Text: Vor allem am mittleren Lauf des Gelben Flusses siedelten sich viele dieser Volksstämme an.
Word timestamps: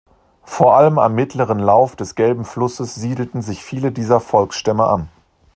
Vor 0.45 0.75
allem 0.77 0.97
am 0.97 1.13
mittleren 1.13 1.59
Lauf 1.59 1.95
des 1.95 2.15
Gelben 2.15 2.43
Flusses 2.43 2.95
siedelten 2.95 3.43
sich 3.43 3.63
viele 3.63 3.91
dieser 3.91 4.19
Volksstämme 4.19 4.85
an. 4.87 5.09